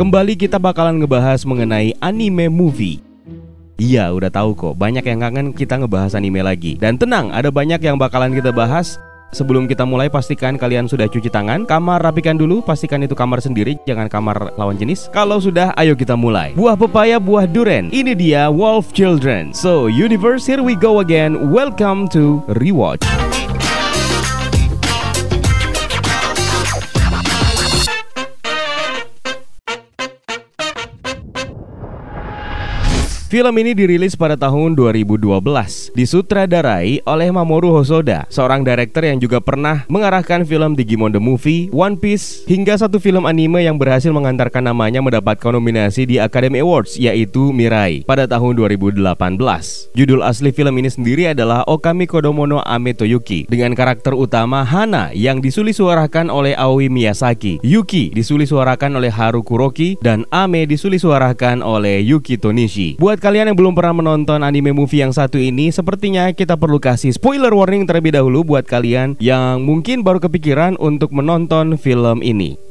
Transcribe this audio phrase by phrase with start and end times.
[0.00, 3.04] Kembali kita bakalan ngebahas mengenai anime movie.
[3.76, 4.72] Iya, udah tahu kok.
[4.80, 6.80] Banyak yang kangen kita ngebahas anime lagi.
[6.80, 8.96] Dan tenang, ada banyak yang bakalan kita bahas.
[9.36, 13.78] Sebelum kita mulai pastikan kalian sudah cuci tangan Kamar rapikan dulu Pastikan itu kamar sendiri
[13.86, 18.50] Jangan kamar lawan jenis Kalau sudah ayo kita mulai Buah pepaya buah duren Ini dia
[18.50, 23.06] Wolf Children So universe here we go again Welcome to Rewatch
[33.30, 35.38] Film ini dirilis pada tahun 2012,
[35.94, 41.94] disutradarai oleh Mamoru Hosoda, seorang director yang juga pernah mengarahkan film Digimon The Movie, One
[41.94, 47.54] Piece, hingga satu film anime yang berhasil mengantarkan namanya mendapatkan nominasi di Academy Awards, yaitu
[47.54, 48.98] Mirai, pada tahun 2018.
[49.94, 55.38] Judul asli film ini sendiri adalah Okami Kodomono Ame Toyuki, dengan karakter utama Hana yang
[55.38, 62.98] disulisuarakan oleh Aoi Miyazaki, Yuki disulisuarakan oleh Haru Kuroki, dan Ame disulisuarakan oleh Yuki Tonishi.
[62.98, 66.80] Buat buat kalian yang belum pernah menonton anime movie yang satu ini, sepertinya kita perlu
[66.80, 72.69] kasih spoiler warning terlebih dahulu buat kalian yang mungkin baru kepikiran untuk menonton film ini.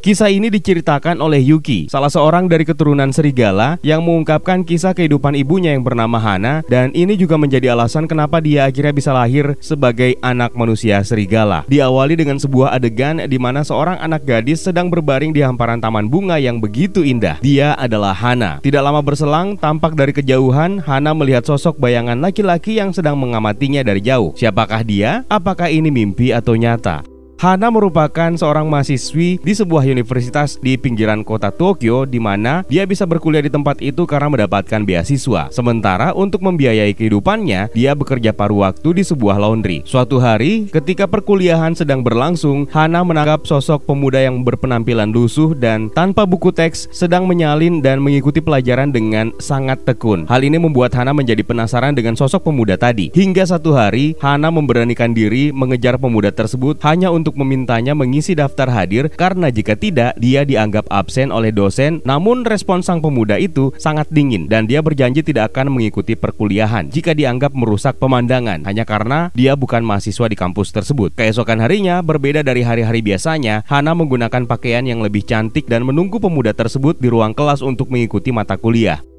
[0.00, 5.76] Kisah ini diceritakan oleh Yuki, salah seorang dari keturunan serigala yang mengungkapkan kisah kehidupan ibunya
[5.76, 10.56] yang bernama Hana dan ini juga menjadi alasan kenapa dia akhirnya bisa lahir sebagai anak
[10.56, 11.68] manusia serigala.
[11.68, 16.40] Diawali dengan sebuah adegan di mana seorang anak gadis sedang berbaring di hamparan taman bunga
[16.40, 17.36] yang begitu indah.
[17.44, 18.64] Dia adalah Hana.
[18.64, 24.00] Tidak lama berselang, tampak dari kejauhan Hana melihat sosok bayangan laki-laki yang sedang mengamatinya dari
[24.00, 24.32] jauh.
[24.32, 25.28] Siapakah dia?
[25.28, 27.09] Apakah ini mimpi atau nyata?
[27.40, 33.08] Hana merupakan seorang mahasiswi di sebuah universitas di pinggiran kota Tokyo di mana dia bisa
[33.08, 35.48] berkuliah di tempat itu karena mendapatkan beasiswa.
[35.48, 39.80] Sementara untuk membiayai kehidupannya, dia bekerja paruh waktu di sebuah laundry.
[39.88, 46.28] Suatu hari, ketika perkuliahan sedang berlangsung, Hana menangkap sosok pemuda yang berpenampilan lusuh dan tanpa
[46.28, 50.28] buku teks sedang menyalin dan mengikuti pelajaran dengan sangat tekun.
[50.28, 53.08] Hal ini membuat Hana menjadi penasaran dengan sosok pemuda tadi.
[53.16, 58.66] Hingga satu hari, Hana memberanikan diri mengejar pemuda tersebut hanya untuk untuk memintanya mengisi daftar
[58.66, 64.10] hadir karena jika tidak dia dianggap absen oleh dosen namun respon sang pemuda itu sangat
[64.10, 69.54] dingin dan dia berjanji tidak akan mengikuti perkuliahan jika dianggap merusak pemandangan hanya karena dia
[69.54, 71.14] bukan mahasiswa di kampus tersebut.
[71.14, 76.50] Keesokan harinya berbeda dari hari-hari biasanya, Hana menggunakan pakaian yang lebih cantik dan menunggu pemuda
[76.50, 79.09] tersebut di ruang kelas untuk mengikuti mata kuliah.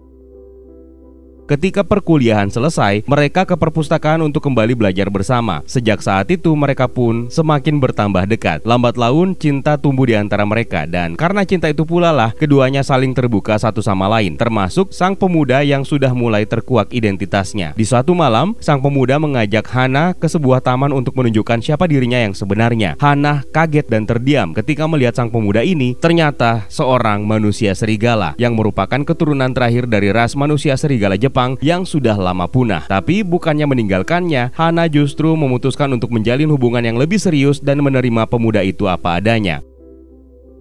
[1.50, 5.66] Ketika perkuliahan selesai, mereka ke perpustakaan untuk kembali belajar bersama.
[5.68, 8.63] Sejak saat itu, mereka pun semakin bertambah dekat.
[8.63, 13.12] Lambat laun, cinta tumbuh di antara mereka, dan karena cinta itu pula lah, keduanya saling
[13.12, 17.75] terbuka satu sama lain, termasuk sang pemuda yang sudah mulai terkuak identitasnya.
[17.75, 22.31] Di suatu malam, sang pemuda mengajak Hana ke sebuah taman untuk menunjukkan siapa dirinya yang
[22.31, 22.96] sebenarnya.
[22.96, 29.03] Hana kaget dan terdiam ketika melihat sang pemuda ini ternyata seorang manusia serigala yang merupakan
[29.03, 32.84] keturunan terakhir dari ras manusia serigala Jepang Jepang yang sudah lama punah.
[32.92, 38.59] Tapi bukannya meninggalkannya, Hana justru memutuskan untuk menjalin hubungan yang lebih serius dan menerima pemuda
[38.68, 39.64] itu apa adanya.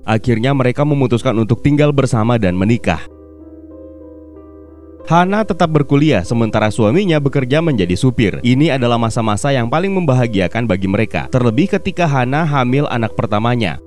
[0.06, 3.03] Akhirnya mereka memutuskan untuk tinggal bersama dan menikah.
[5.10, 8.38] Hana tetap berkuliah sementara suaminya bekerja menjadi supir.
[8.47, 13.82] Ini adalah masa-masa yang paling membahagiakan bagi mereka, terlebih ketika Hana hamil anak pertamanya.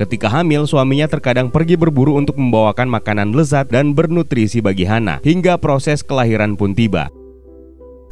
[0.00, 5.60] Ketika hamil, suaminya terkadang pergi berburu untuk membawakan makanan lezat dan bernutrisi bagi Hana, hingga
[5.60, 7.12] proses kelahiran pun tiba.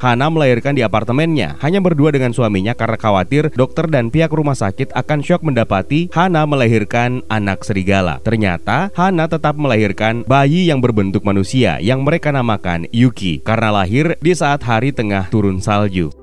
[0.01, 4.97] Hana melahirkan di apartemennya, hanya berdua dengan suaminya karena khawatir dokter dan pihak rumah sakit
[4.97, 8.17] akan syok mendapati Hana melahirkan anak serigala.
[8.25, 14.33] Ternyata Hana tetap melahirkan bayi yang berbentuk manusia yang mereka namakan Yuki karena lahir di
[14.33, 16.20] saat hari tengah turun salju.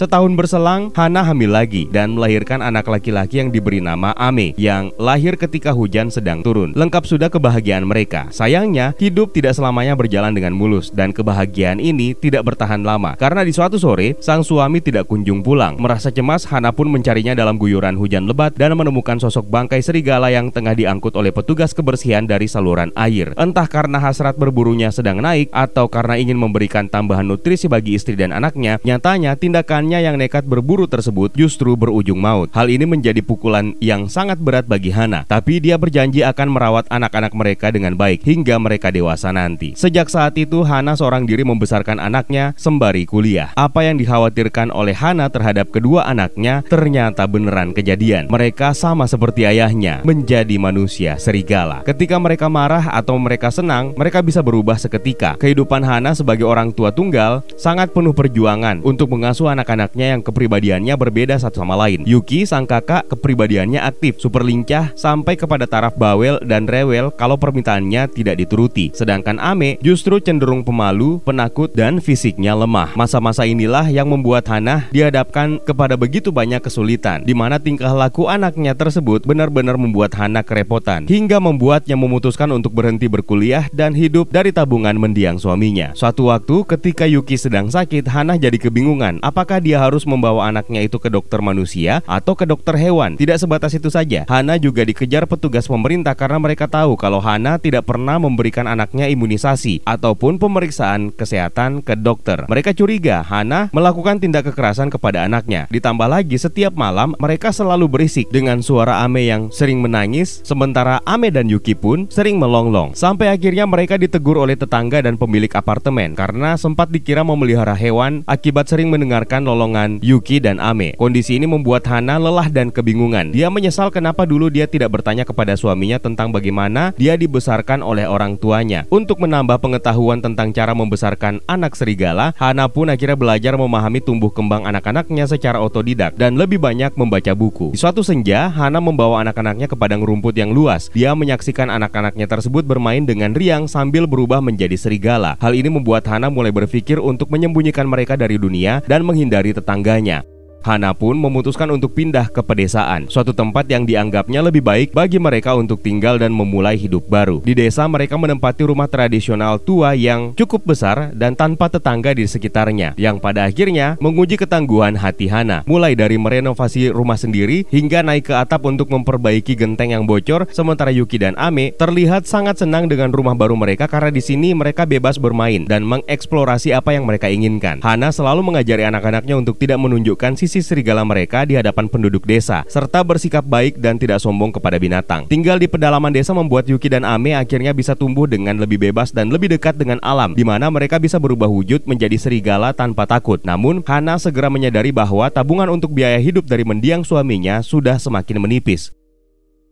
[0.00, 5.36] Setahun berselang, Hana hamil lagi dan melahirkan anak laki-laki yang diberi nama Ame yang lahir
[5.36, 6.72] ketika hujan sedang turun.
[6.72, 8.24] Lengkap sudah kebahagiaan mereka.
[8.32, 13.52] Sayangnya, hidup tidak selamanya berjalan dengan mulus dan kebahagiaan ini tidak bertahan lama karena di
[13.52, 15.76] suatu sore sang suami tidak kunjung pulang.
[15.76, 20.48] Merasa cemas, Hana pun mencarinya dalam guyuran hujan lebat dan menemukan sosok bangkai serigala yang
[20.48, 23.36] tengah diangkut oleh petugas kebersihan dari saluran air.
[23.36, 28.32] Entah karena hasrat berburunya sedang naik atau karena ingin memberikan tambahan nutrisi bagi istri dan
[28.32, 32.46] anaknya, nyatanya tindakan Rekannya yang nekat berburu tersebut justru berujung maut.
[32.54, 37.34] Hal ini menjadi pukulan yang sangat berat bagi Hana, tapi dia berjanji akan merawat anak-anak
[37.34, 39.74] mereka dengan baik hingga mereka dewasa nanti.
[39.74, 43.50] Sejak saat itu Hana seorang diri membesarkan anaknya sembari kuliah.
[43.58, 48.30] Apa yang dikhawatirkan oleh Hana terhadap kedua anaknya ternyata beneran kejadian.
[48.30, 51.82] Mereka sama seperti ayahnya, menjadi manusia serigala.
[51.82, 55.34] Ketika mereka marah atau mereka senang, mereka bisa berubah seketika.
[55.34, 60.94] Kehidupan Hana sebagai orang tua tunggal sangat penuh perjuangan untuk mengasuh anak anak-anaknya yang kepribadiannya
[60.98, 62.02] berbeda satu sama lain.
[62.02, 68.10] Yuki, sang kakak, kepribadiannya aktif, super lincah, sampai kepada taraf bawel dan rewel kalau permintaannya
[68.10, 68.90] tidak dituruti.
[68.90, 72.98] Sedangkan Ame justru cenderung pemalu, penakut, dan fisiknya lemah.
[72.98, 78.74] Masa-masa inilah yang membuat Hana dihadapkan kepada begitu banyak kesulitan, di mana tingkah laku anaknya
[78.74, 84.98] tersebut benar-benar membuat Hana kerepotan, hingga membuatnya memutuskan untuk berhenti berkuliah dan hidup dari tabungan
[84.98, 85.94] mendiang suaminya.
[85.94, 90.96] Suatu waktu ketika Yuki sedang sakit, Hana jadi kebingungan apakah dia harus membawa anaknya itu
[90.96, 93.14] ke dokter manusia atau ke dokter hewan.
[93.20, 97.86] Tidak sebatas itu saja, Hana juga dikejar petugas pemerintah karena mereka tahu kalau Hana tidak
[97.86, 102.48] pernah memberikan anaknya imunisasi ataupun pemeriksaan kesehatan ke dokter.
[102.48, 105.68] Mereka curiga Hana melakukan tindak kekerasan kepada anaknya.
[105.68, 111.28] Ditambah lagi setiap malam mereka selalu berisik dengan suara Ame yang sering menangis, sementara Ame
[111.28, 112.96] dan Yuki pun sering melonglong.
[112.96, 118.70] Sampai akhirnya mereka ditegur oleh tetangga dan pemilik apartemen karena sempat dikira memelihara hewan akibat
[118.70, 120.94] sering mendengarkan lolongan Yuki dan Ame.
[120.94, 123.34] Kondisi ini membuat Hana lelah dan kebingungan.
[123.34, 128.38] Dia menyesal kenapa dulu dia tidak bertanya kepada suaminya tentang bagaimana dia dibesarkan oleh orang
[128.38, 128.86] tuanya.
[128.94, 134.68] Untuk menambah pengetahuan tentang cara membesarkan anak serigala, Hana pun akhirnya belajar memahami tumbuh kembang
[134.68, 137.72] anak-anaknya secara otodidak dan lebih banyak membaca buku.
[137.72, 140.92] Di suatu senja, Hana membawa anak-anaknya ke padang rumput yang luas.
[140.92, 145.40] Dia menyaksikan anak-anaknya tersebut bermain dengan riang sambil berubah menjadi serigala.
[145.40, 150.20] Hal ini membuat Hana mulai berpikir untuk menyembunyikan mereka dari dunia dan menghindari tetangganya.
[150.60, 155.56] Hana pun memutuskan untuk pindah ke pedesaan, suatu tempat yang dianggapnya lebih baik bagi mereka
[155.56, 157.40] untuk tinggal dan memulai hidup baru.
[157.40, 162.92] Di desa mereka menempati rumah tradisional tua yang cukup besar dan tanpa tetangga di sekitarnya,
[163.00, 168.34] yang pada akhirnya menguji ketangguhan hati Hana, mulai dari merenovasi rumah sendiri hingga naik ke
[168.36, 173.32] atap untuk memperbaiki genteng yang bocor, sementara Yuki dan Ame terlihat sangat senang dengan rumah
[173.32, 177.80] baru mereka karena di sini mereka bebas bermain dan mengeksplorasi apa yang mereka inginkan.
[177.80, 182.66] Hana selalu mengajari anak-anaknya untuk tidak menunjukkan sisi sisi serigala mereka di hadapan penduduk desa,
[182.66, 185.30] serta bersikap baik dan tidak sombong kepada binatang.
[185.30, 189.30] Tinggal di pedalaman desa membuat Yuki dan Ame akhirnya bisa tumbuh dengan lebih bebas dan
[189.30, 193.38] lebih dekat dengan alam, di mana mereka bisa berubah wujud menjadi serigala tanpa takut.
[193.46, 198.99] Namun, Hana segera menyadari bahwa tabungan untuk biaya hidup dari mendiang suaminya sudah semakin menipis.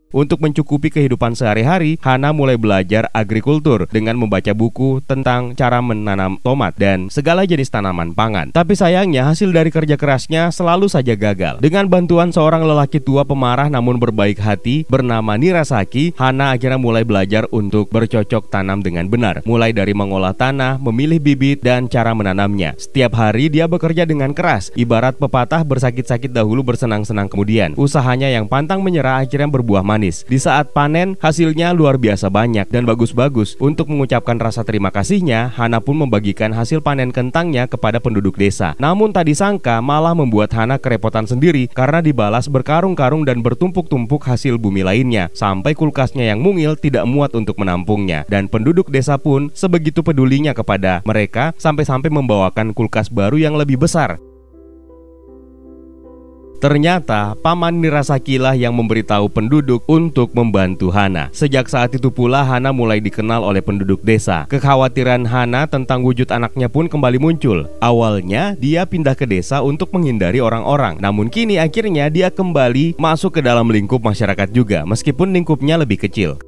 [0.09, 6.73] Untuk mencukupi kehidupan sehari-hari, Hana mulai belajar agrikultur dengan membaca buku tentang cara menanam tomat
[6.81, 8.49] dan segala jenis tanaman pangan.
[8.49, 11.61] Tapi sayangnya hasil dari kerja kerasnya selalu saja gagal.
[11.61, 17.45] Dengan bantuan seorang lelaki tua pemarah namun berbaik hati bernama Nirasaki, Hana akhirnya mulai belajar
[17.53, 19.45] untuk bercocok tanam dengan benar.
[19.45, 22.73] Mulai dari mengolah tanah, memilih bibit, dan cara menanamnya.
[22.81, 27.77] Setiap hari dia bekerja dengan keras, ibarat pepatah bersakit-sakit dahulu bersenang-senang kemudian.
[27.77, 30.23] Usahanya yang pantang menyerah akhirnya berbuah manis manis.
[30.23, 33.59] Di saat panen, hasilnya luar biasa banyak dan bagus-bagus.
[33.59, 38.79] Untuk mengucapkan rasa terima kasihnya, Hana pun membagikan hasil panen kentangnya kepada penduduk desa.
[38.79, 44.87] Namun tak disangka malah membuat Hana kerepotan sendiri karena dibalas berkarung-karung dan bertumpuk-tumpuk hasil bumi
[44.87, 45.27] lainnya.
[45.35, 48.23] Sampai kulkasnya yang mungil tidak muat untuk menampungnya.
[48.31, 54.28] Dan penduduk desa pun sebegitu pedulinya kepada mereka sampai-sampai membawakan kulkas baru yang lebih besar.
[56.59, 61.31] Ternyata paman Nirasakilah yang memberitahu penduduk untuk membantu Hana.
[61.31, 64.43] Sejak saat itu pula Hana mulai dikenal oleh penduduk desa.
[64.51, 67.71] Kekhawatiran Hana tentang wujud anaknya pun kembali muncul.
[67.79, 70.99] Awalnya dia pindah ke desa untuk menghindari orang-orang.
[70.99, 76.43] Namun kini akhirnya dia kembali masuk ke dalam lingkup masyarakat juga meskipun lingkupnya lebih kecil.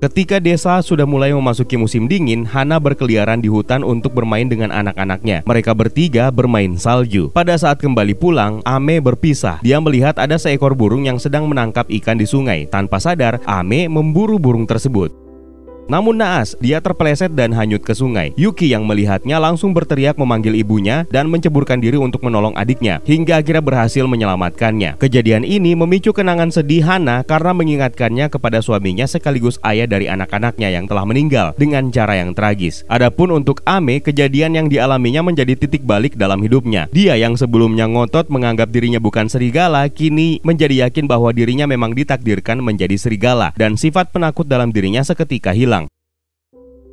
[0.00, 5.44] Ketika desa sudah mulai memasuki musim dingin, Hana berkeliaran di hutan untuk bermain dengan anak-anaknya.
[5.44, 7.28] Mereka bertiga bermain salju.
[7.36, 9.60] Pada saat kembali pulang, Ame berpisah.
[9.60, 12.64] Dia melihat ada seekor burung yang sedang menangkap ikan di sungai.
[12.64, 15.19] Tanpa sadar, Ame memburu burung tersebut.
[15.90, 18.30] Namun naas, dia terpeleset dan hanyut ke sungai.
[18.38, 23.58] Yuki yang melihatnya langsung berteriak memanggil ibunya dan menceburkan diri untuk menolong adiknya, hingga akhirnya
[23.58, 25.02] berhasil menyelamatkannya.
[25.02, 30.86] Kejadian ini memicu kenangan sedih Hana karena mengingatkannya kepada suaminya sekaligus ayah dari anak-anaknya yang
[30.86, 32.86] telah meninggal dengan cara yang tragis.
[32.86, 36.86] Adapun untuk Ame, kejadian yang dialaminya menjadi titik balik dalam hidupnya.
[36.94, 42.60] Dia yang sebelumnya ngotot menganggap dirinya bukan serigala, kini menjadi yakin bahwa dirinya memang ditakdirkan
[42.60, 45.79] menjadi serigala dan sifat penakut dalam dirinya seketika hilang.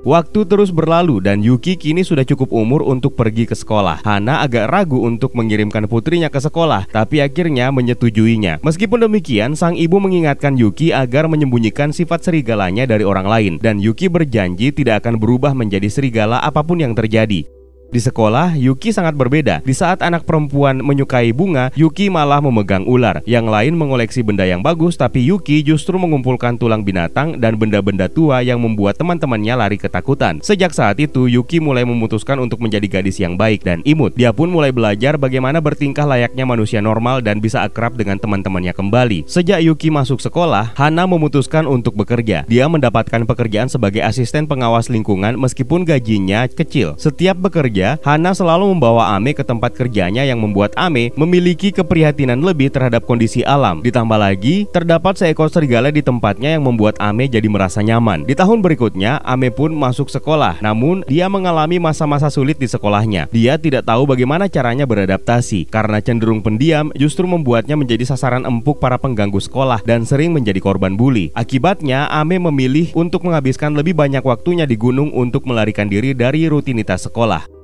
[0.07, 4.07] Waktu terus berlalu dan Yuki kini sudah cukup umur untuk pergi ke sekolah.
[4.07, 8.63] Hana agak ragu untuk mengirimkan putrinya ke sekolah, tapi akhirnya menyetujuinya.
[8.63, 14.07] Meskipun demikian, sang ibu mengingatkan Yuki agar menyembunyikan sifat serigalanya dari orang lain dan Yuki
[14.07, 17.56] berjanji tidak akan berubah menjadi serigala apa pun yang terjadi.
[17.87, 19.63] Di sekolah, Yuki sangat berbeda.
[19.63, 23.23] Di saat anak perempuan menyukai bunga, Yuki malah memegang ular.
[23.23, 28.43] Yang lain mengoleksi benda yang bagus, tapi Yuki justru mengumpulkan tulang binatang dan benda-benda tua
[28.43, 30.43] yang membuat teman-temannya lari ketakutan.
[30.43, 34.11] Sejak saat itu, Yuki mulai memutuskan untuk menjadi gadis yang baik dan imut.
[34.19, 39.23] Dia pun mulai belajar bagaimana bertingkah layaknya manusia normal dan bisa akrab dengan teman-temannya kembali.
[39.31, 42.43] Sejak Yuki masuk sekolah, Hana memutuskan untuk bekerja.
[42.51, 46.99] Dia mendapatkan pekerjaan sebagai asisten pengawas lingkungan meskipun gajinya kecil.
[46.99, 52.41] Setiap bekerja bekerja, Hana selalu membawa Ame ke tempat kerjanya yang membuat Ame memiliki keprihatinan
[52.41, 53.85] lebih terhadap kondisi alam.
[53.85, 58.25] Ditambah lagi, terdapat seekor serigala di tempatnya yang membuat Ame jadi merasa nyaman.
[58.25, 63.29] Di tahun berikutnya, Ame pun masuk sekolah, namun dia mengalami masa-masa sulit di sekolahnya.
[63.29, 68.97] Dia tidak tahu bagaimana caranya beradaptasi, karena cenderung pendiam justru membuatnya menjadi sasaran empuk para
[68.97, 71.29] pengganggu sekolah dan sering menjadi korban bully.
[71.37, 77.05] Akibatnya, Ame memilih untuk menghabiskan lebih banyak waktunya di gunung untuk melarikan diri dari rutinitas
[77.05, 77.57] sekolah.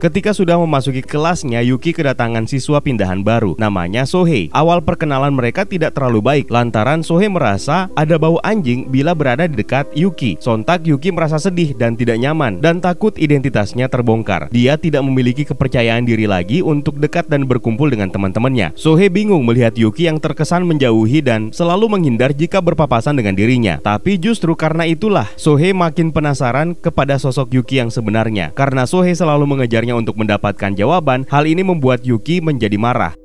[0.00, 4.48] Ketika sudah memasuki kelasnya, Yuki kedatangan siswa pindahan baru, namanya Sohei.
[4.48, 9.60] Awal perkenalan mereka tidak terlalu baik, lantaran Sohei merasa ada bau anjing bila berada di
[9.60, 10.40] dekat Yuki.
[10.40, 14.48] Sontak Yuki merasa sedih dan tidak nyaman, dan takut identitasnya terbongkar.
[14.48, 18.72] Dia tidak memiliki kepercayaan diri lagi untuk dekat dan berkumpul dengan teman-temannya.
[18.80, 23.76] Sohei bingung melihat Yuki yang terkesan menjauhi dan selalu menghindar jika berpapasan dengan dirinya.
[23.84, 28.56] Tapi justru karena itulah, Sohei makin penasaran kepada sosok Yuki yang sebenarnya.
[28.56, 33.19] Karena Sohei selalu mengejarnya untuk mendapatkan jawaban, hal ini membuat Yuki menjadi marah.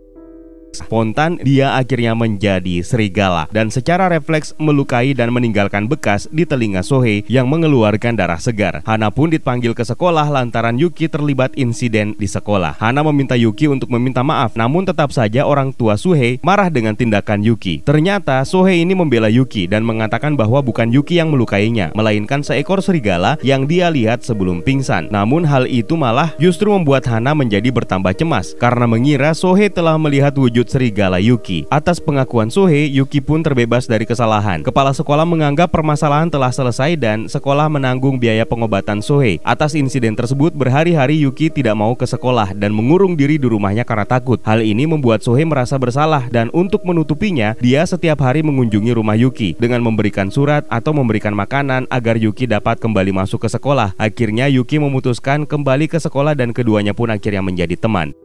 [0.75, 7.24] Spontan, dia akhirnya menjadi serigala dan secara refleks melukai dan meninggalkan bekas di telinga Sohei
[7.32, 8.84] yang mengeluarkan darah segar.
[8.84, 12.75] Hana pun dipanggil ke sekolah lantaran Yuki terlibat insiden di sekolah.
[12.77, 17.41] Hana meminta Yuki untuk meminta maaf, namun tetap saja orang tua Sohei marah dengan tindakan
[17.41, 17.82] Yuki.
[17.88, 23.39] Ternyata Sohei ini membela Yuki dan mengatakan bahwa bukan Yuki yang melukainya, melainkan seekor serigala
[23.41, 25.08] yang dia lihat sebelum pingsan.
[25.13, 30.34] Namun hal itu malah justru membuat Hana menjadi bertambah cemas karena mengira Sohei telah melihat
[30.36, 31.70] wujud wujud serigala Yuki.
[31.70, 34.66] Atas pengakuan Sohei, Yuki pun terbebas dari kesalahan.
[34.66, 39.38] Kepala sekolah menganggap permasalahan telah selesai dan sekolah menanggung biaya pengobatan Sohei.
[39.46, 44.10] Atas insiden tersebut, berhari-hari Yuki tidak mau ke sekolah dan mengurung diri di rumahnya karena
[44.10, 44.42] takut.
[44.42, 49.54] Hal ini membuat Sohei merasa bersalah dan untuk menutupinya, dia setiap hari mengunjungi rumah Yuki
[49.62, 53.94] dengan memberikan surat atau memberikan makanan agar Yuki dapat kembali masuk ke sekolah.
[54.02, 58.25] Akhirnya Yuki memutuskan kembali ke sekolah dan keduanya pun akhirnya menjadi teman.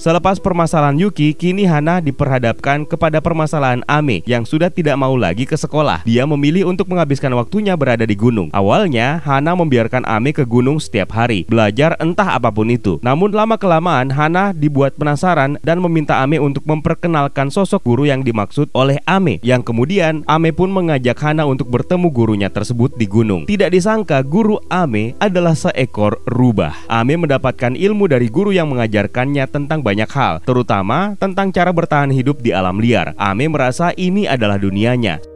[0.00, 5.60] Selepas permasalahan Yuki, kini Hana diperhadapkan kepada permasalahan Ame yang sudah tidak mau lagi ke
[5.60, 6.08] sekolah.
[6.08, 8.48] Dia memilih untuk menghabiskan waktunya berada di gunung.
[8.56, 12.96] Awalnya, Hana membiarkan Ame ke gunung setiap hari, belajar entah apa pun itu.
[13.04, 19.04] Namun lama-kelamaan, Hana dibuat penasaran dan meminta Ame untuk memperkenalkan sosok guru yang dimaksud oleh
[19.04, 19.36] Ame.
[19.44, 23.44] Yang kemudian, Ame pun mengajak Hana untuk bertemu gurunya tersebut di gunung.
[23.44, 26.72] Tidak disangka, guru Ame adalah seekor rubah.
[26.88, 32.38] Ame mendapatkan ilmu dari guru yang mengajarkannya tentang banyak hal, terutama tentang cara bertahan hidup
[32.38, 33.10] di alam liar.
[33.18, 35.29] Ame merasa ini adalah dunianya.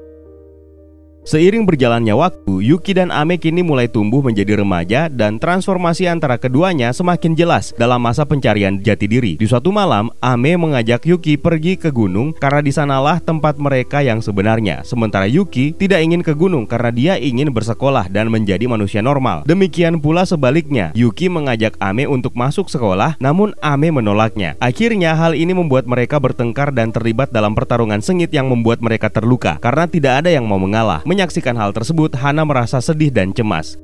[1.24, 6.92] Seiring berjalannya waktu, Yuki dan Ame kini mulai tumbuh menjadi remaja dan transformasi antara keduanya
[6.92, 9.40] semakin jelas dalam masa pencarian jati diri.
[9.40, 14.20] Di suatu malam, Ame mengajak Yuki pergi ke gunung karena di sanalah tempat mereka yang
[14.20, 14.84] sebenarnya.
[14.84, 19.48] Sementara Yuki tidak ingin ke gunung karena dia ingin bersekolah dan menjadi manusia normal.
[19.48, 24.60] Demikian pula sebaliknya, Yuki mengajak Ame untuk masuk sekolah, namun Ame menolaknya.
[24.60, 29.56] Akhirnya hal ini membuat mereka bertengkar dan terlibat dalam pertarungan sengit yang membuat mereka terluka
[29.56, 31.00] karena tidak ada yang mau mengalah.
[31.14, 33.78] Menyaksikan hal tersebut, Hana merasa sedih dan cemas.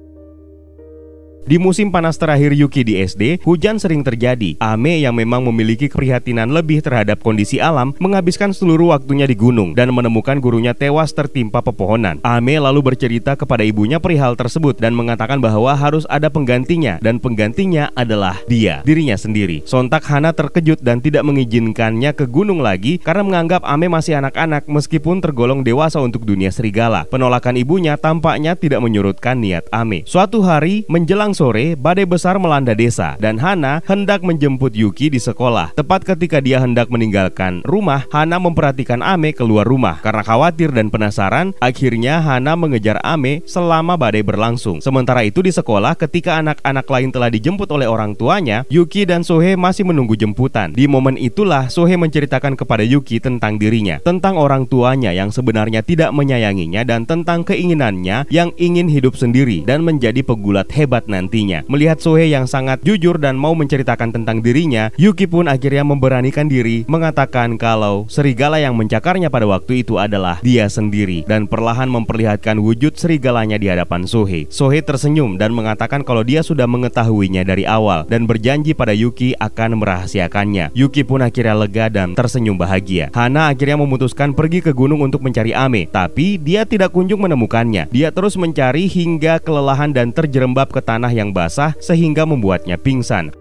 [1.49, 4.61] Di musim panas terakhir Yuki di SD, hujan sering terjadi.
[4.61, 9.89] Ame yang memang memiliki keprihatinan lebih terhadap kondisi alam, menghabiskan seluruh waktunya di gunung dan
[9.89, 12.21] menemukan gurunya tewas tertimpa pepohonan.
[12.21, 17.89] Ame lalu bercerita kepada ibunya perihal tersebut dan mengatakan bahwa harus ada penggantinya dan penggantinya
[17.97, 19.65] adalah dia, dirinya sendiri.
[19.65, 25.25] Sontak Hana terkejut dan tidak mengizinkannya ke gunung lagi karena menganggap Ame masih anak-anak meskipun
[25.25, 27.09] tergolong dewasa untuk dunia serigala.
[27.09, 30.05] Penolakan ibunya tampaknya tidak menyurutkan niat Ame.
[30.05, 35.23] Suatu hari menjelang Menjelang sore, badai besar melanda desa dan Hana hendak menjemput Yuki di
[35.23, 35.71] sekolah.
[35.79, 40.03] Tepat ketika dia hendak meninggalkan rumah, Hana memperhatikan Ame keluar rumah.
[40.03, 44.83] Karena khawatir dan penasaran, akhirnya Hana mengejar Ame selama badai berlangsung.
[44.83, 49.55] Sementara itu di sekolah, ketika anak-anak lain telah dijemput oleh orang tuanya, Yuki dan Sohe
[49.55, 50.75] masih menunggu jemputan.
[50.75, 56.11] Di momen itulah Sohe menceritakan kepada Yuki tentang dirinya, tentang orang tuanya yang sebenarnya tidak
[56.11, 61.69] menyayanginya dan tentang keinginannya yang ingin hidup sendiri dan menjadi pegulat hebat nanti nantinya.
[61.69, 66.89] Melihat Sohei yang sangat jujur dan mau menceritakan tentang dirinya, Yuki pun akhirnya memberanikan diri
[66.89, 72.97] mengatakan kalau serigala yang mencakarnya pada waktu itu adalah dia sendiri dan perlahan memperlihatkan wujud
[72.97, 74.49] serigalanya di hadapan Sohei.
[74.49, 79.77] Sohei tersenyum dan mengatakan kalau dia sudah mengetahuinya dari awal dan berjanji pada Yuki akan
[79.77, 80.73] merahasiakannya.
[80.73, 83.13] Yuki pun akhirnya lega dan tersenyum bahagia.
[83.13, 87.91] Hana akhirnya memutuskan pergi ke gunung untuk mencari Ame, tapi dia tidak kunjung menemukannya.
[87.91, 93.35] Dia terus mencari hingga kelelahan dan terjerembab ke tanah yang basah sehingga membuatnya pingsan.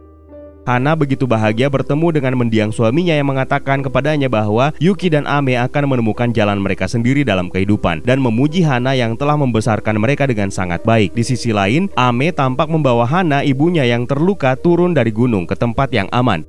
[0.66, 5.98] Hana begitu bahagia bertemu dengan mendiang suaminya yang mengatakan kepadanya bahwa Yuki dan Ame akan
[5.98, 10.86] menemukan jalan mereka sendiri dalam kehidupan dan memuji Hana yang telah membesarkan mereka dengan sangat
[10.86, 11.18] baik.
[11.18, 15.90] Di sisi lain, Ame tampak membawa Hana ibunya yang terluka turun dari gunung ke tempat
[15.90, 16.46] yang aman.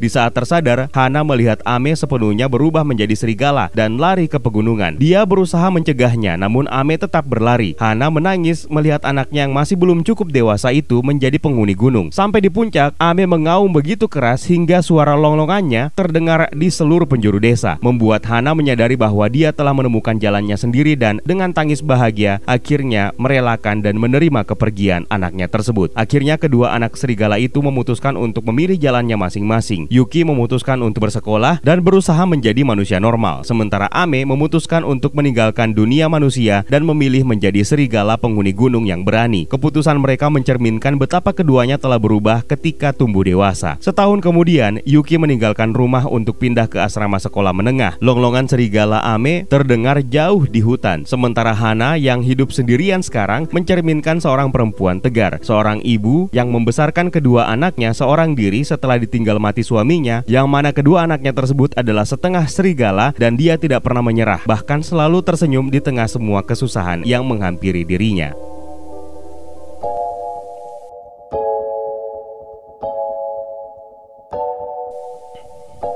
[0.00, 4.96] Di saat tersadar, Hana melihat Ame sepenuhnya berubah menjadi serigala dan lari ke pegunungan.
[4.96, 7.76] Dia berusaha mencegahnya, namun Ame tetap berlari.
[7.76, 12.08] Hana menangis melihat anaknya yang masih belum cukup dewasa itu menjadi penghuni gunung.
[12.08, 17.76] Sampai di puncak, Ame mengaum begitu keras hingga suara longlongannya terdengar di seluruh penjuru desa,
[17.84, 23.84] membuat Hana menyadari bahwa dia telah menemukan jalannya sendiri dan dengan tangis bahagia akhirnya merelakan
[23.84, 25.92] dan menerima kepergian anaknya tersebut.
[25.92, 29.89] Akhirnya kedua anak serigala itu memutuskan untuk memilih jalannya masing-masing.
[29.90, 36.06] Yuki memutuskan untuk bersekolah dan berusaha menjadi manusia normal, sementara Ame memutuskan untuk meninggalkan dunia
[36.06, 39.50] manusia dan memilih menjadi serigala penghuni gunung yang berani.
[39.50, 43.82] Keputusan mereka mencerminkan betapa keduanya telah berubah ketika tumbuh dewasa.
[43.82, 47.98] Setahun kemudian, Yuki meninggalkan rumah untuk pindah ke asrama sekolah menengah.
[47.98, 54.54] Longlongan serigala Ame terdengar jauh di hutan, sementara Hana yang hidup sendirian sekarang mencerminkan seorang
[54.54, 60.20] perempuan tegar, seorang ibu yang membesarkan kedua anaknya seorang diri setelah ditinggal mati suami suaminya,
[60.28, 65.24] yang mana kedua anaknya tersebut adalah setengah serigala dan dia tidak pernah menyerah, bahkan selalu
[65.24, 68.36] tersenyum di tengah semua kesusahan yang menghampiri dirinya.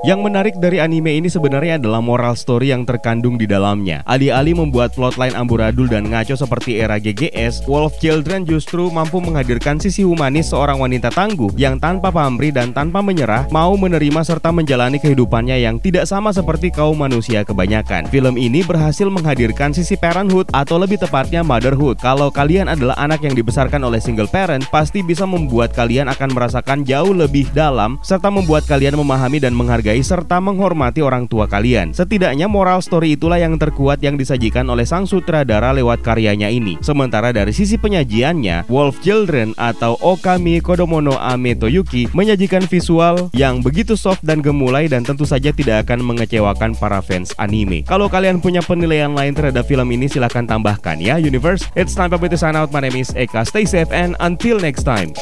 [0.05, 4.05] Yang menarik dari anime ini sebenarnya adalah moral story yang terkandung di dalamnya.
[4.05, 10.05] Alih-alih membuat plotline amburadul dan ngaco seperti era GGS, Wolf Children justru mampu menghadirkan sisi
[10.05, 15.57] humanis seorang wanita tangguh yang tanpa pamrih dan tanpa menyerah mau menerima serta menjalani kehidupannya
[15.57, 18.05] yang tidak sama seperti kaum manusia kebanyakan.
[18.13, 21.97] Film ini berhasil menghadirkan sisi parenthood atau lebih tepatnya motherhood.
[21.97, 26.85] Kalau kalian adalah anak yang dibesarkan oleh single parent, pasti bisa membuat kalian akan merasakan
[26.85, 31.95] jauh lebih dalam serta membuat kalian memahami dan menghargai menghargai serta menghormati orang tua kalian.
[31.95, 36.75] Setidaknya moral story itulah yang terkuat yang disajikan oleh sang sutradara lewat karyanya ini.
[36.83, 43.95] Sementara dari sisi penyajiannya, Wolf Children atau Okami Kodomono Ame Toyuki menyajikan visual yang begitu
[43.95, 47.87] soft dan gemulai dan tentu saja tidak akan mengecewakan para fans anime.
[47.87, 51.63] Kalau kalian punya penilaian lain terhadap film ini silahkan tambahkan ya Universe.
[51.79, 52.75] It's time for me to sign out.
[52.75, 53.47] My name is Eka.
[53.47, 55.15] Stay safe and until next time.